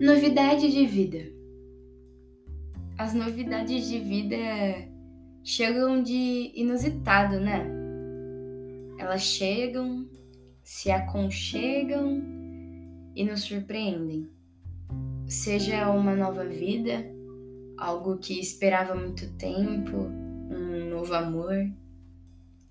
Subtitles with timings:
[0.00, 1.32] Novidade de vida.
[2.98, 4.36] As novidades de vida
[5.42, 7.66] chegam de inusitado, né?
[8.98, 10.06] Elas chegam,
[10.62, 12.22] se aconchegam
[13.14, 14.28] e nos surpreendem.
[15.26, 17.02] Seja uma nova vida,
[17.78, 21.54] algo que esperava muito tempo, um novo amor,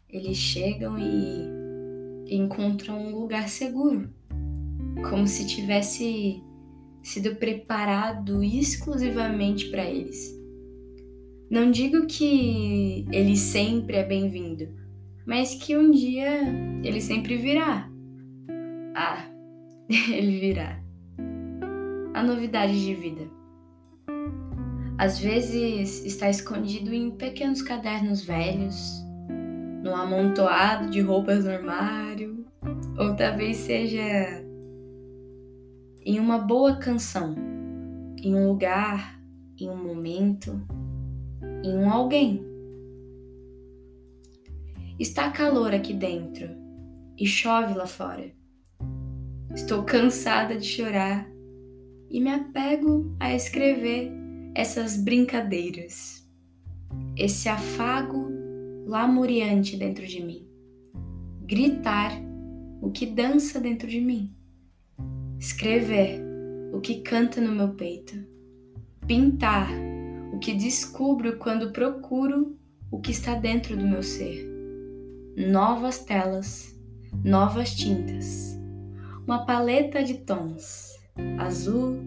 [0.07, 4.13] eles chegam e encontram um lugar seguro,
[5.09, 6.39] como se tivesse
[7.05, 10.35] sido preparado exclusivamente para eles.
[11.49, 14.67] Não digo que ele sempre é bem-vindo,
[15.25, 16.41] mas que um dia
[16.83, 17.87] ele sempre virá.
[18.95, 19.29] Ah,
[19.87, 20.81] ele virá.
[22.15, 23.29] A novidade de vida.
[24.97, 29.05] Às vezes está escondido em pequenos cadernos velhos,
[29.83, 32.47] no amontoado de roupas no armário,
[32.97, 34.44] ou talvez seja
[36.05, 37.35] em uma boa canção,
[38.21, 39.19] em um lugar,
[39.59, 40.61] em um momento,
[41.63, 42.45] em um alguém.
[44.99, 46.47] Está calor aqui dentro
[47.17, 48.31] e chove lá fora.
[49.55, 51.27] Estou cansada de chorar
[52.07, 54.11] e me apego a escrever
[54.53, 56.29] essas brincadeiras,
[57.17, 58.29] esse afago
[58.85, 60.47] lamuriante dentro de mim,
[61.41, 62.11] gritar
[62.79, 64.34] o que dança dentro de mim
[65.39, 66.21] escrever
[66.73, 68.15] o que canta no meu peito,
[69.07, 69.69] pintar
[70.33, 72.57] o que descubro quando procuro
[72.91, 74.45] o que está dentro do meu ser.
[75.37, 76.77] Novas telas,
[77.23, 78.57] novas tintas,
[79.25, 80.91] uma paleta de tons:
[81.37, 81.99] azul,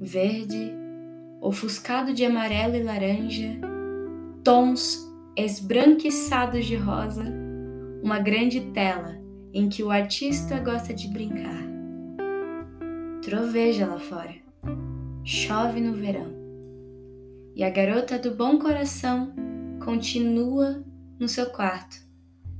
[0.00, 0.72] verde,
[1.40, 3.58] ofuscado de amarelo e laranja,
[4.42, 4.98] tons
[5.36, 7.24] esbranquiçados de rosa,
[8.02, 9.18] uma grande tela
[9.52, 11.73] em que o artista gosta de brincar.
[13.24, 14.34] Troveja lá fora.
[15.24, 16.30] Chove no verão.
[17.56, 19.32] E a garota do bom coração
[19.82, 20.84] continua
[21.18, 21.96] no seu quarto,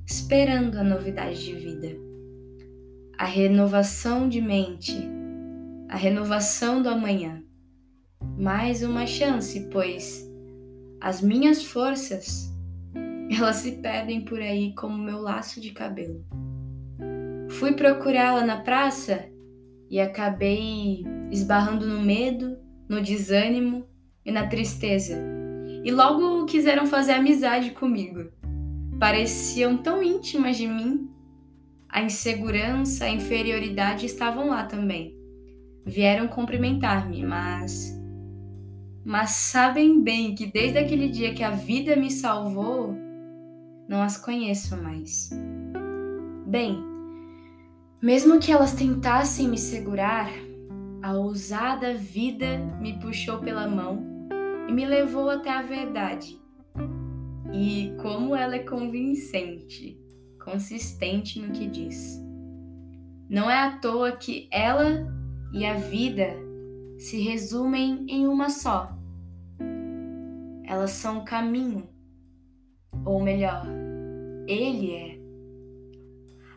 [0.07, 1.89] esperando a novidade de vida.
[3.19, 4.97] A renovação de mente,
[5.87, 7.45] a renovação do amanhã.
[8.39, 10.27] Mais uma chance, pois
[10.99, 12.51] as minhas forças,
[13.31, 16.25] elas se perdem por aí como meu laço de cabelo.
[17.51, 19.34] Fui procurá-la na praça
[19.91, 22.57] e acabei esbarrando no medo,
[22.89, 23.87] no desânimo
[24.25, 25.19] e na tristeza.
[25.85, 28.31] E logo quiseram fazer amizade comigo.
[28.99, 31.11] Pareciam tão íntimas de mim.
[31.89, 35.15] A insegurança, a inferioridade estavam lá também.
[35.85, 37.95] Vieram cumprimentar-me, mas.
[39.05, 42.97] Mas sabem bem que desde aquele dia que a vida me salvou,
[43.87, 45.29] não as conheço mais.
[46.47, 46.94] Bem,
[48.05, 50.31] mesmo que elas tentassem me segurar,
[51.03, 54.29] a ousada vida me puxou pela mão
[54.69, 56.39] e me levou até a verdade.
[57.51, 59.99] E como ela é convincente,
[60.45, 62.23] consistente no que diz.
[63.27, 65.11] Não é à toa que ela
[65.55, 66.37] e a vida
[66.99, 68.95] se resumem em uma só.
[70.63, 71.89] Elas são o caminho,
[73.03, 73.67] ou melhor,
[74.47, 75.24] ele é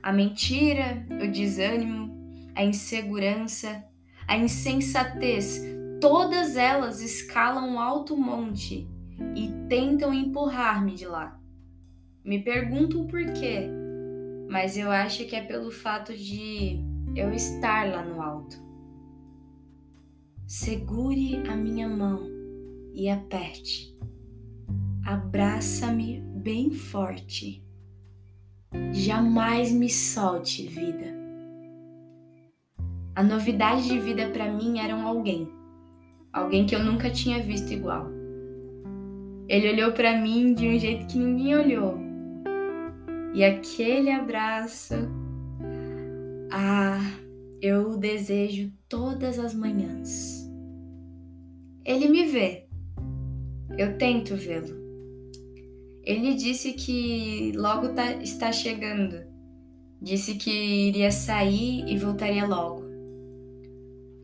[0.07, 2.15] a mentira, o desânimo,
[2.55, 3.83] a insegurança,
[4.25, 5.61] a insensatez,
[5.99, 8.87] todas elas escalam alto monte
[9.35, 11.37] e tentam empurrar-me de lá.
[12.23, 13.69] Me pergunto o porquê,
[14.49, 16.79] mas eu acho que é pelo fato de
[17.13, 18.55] eu estar lá no alto.
[20.47, 22.29] Segure a minha mão
[22.93, 23.93] e aperte.
[25.05, 27.66] Abraça-me bem forte
[28.91, 31.15] Jamais me solte, vida.
[33.15, 35.49] A novidade de vida para mim era um alguém,
[36.31, 38.07] alguém que eu nunca tinha visto igual.
[39.47, 41.97] Ele olhou para mim de um jeito que ninguém olhou.
[43.33, 44.93] E aquele abraço,
[46.51, 46.99] ah,
[47.61, 50.47] eu o desejo todas as manhãs.
[51.85, 52.67] Ele me vê.
[53.77, 54.86] Eu tento vê-lo.
[56.07, 59.25] Ele disse que logo tá, está chegando.
[60.01, 62.85] Disse que iria sair e voltaria logo.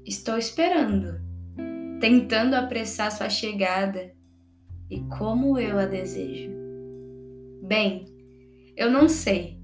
[0.06, 1.20] Estou esperando,
[2.00, 4.14] tentando apressar sua chegada
[4.90, 6.52] e como eu a desejo.
[7.64, 8.06] Bem,
[8.78, 9.60] eu não sei,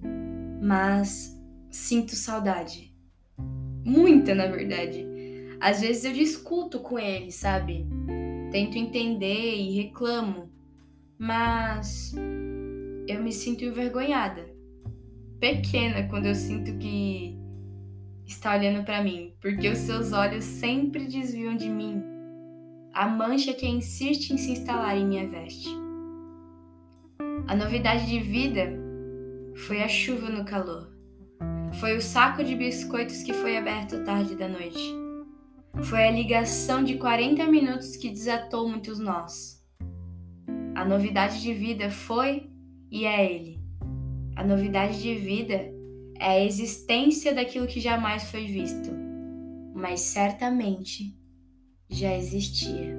[0.61, 2.93] mas sinto saudade.
[3.85, 5.07] Muita, na verdade.
[5.61, 7.87] Às vezes eu discuto com ele, sabe?
[8.51, 10.58] Tento entender e reclamo
[11.19, 12.15] mas
[13.07, 14.49] eu me sinto envergonhada,
[15.37, 17.37] pequena quando eu sinto que
[18.25, 22.01] está olhando para mim, porque os seus olhos sempre desviam de mim
[22.93, 25.69] a mancha que insiste em se instalar em minha veste.
[27.47, 28.71] A novidade de vida
[29.67, 30.89] foi a chuva no calor.
[31.79, 34.95] Foi o saco de biscoitos que foi aberto tarde da noite.
[35.83, 39.58] Foi a ligação de 40 minutos que desatou muitos nós.
[40.79, 42.49] A novidade de vida foi
[42.89, 43.59] e é ele.
[44.33, 45.55] A novidade de vida
[46.17, 48.89] é a existência daquilo que jamais foi visto,
[49.75, 51.13] mas certamente
[51.89, 52.98] já existia.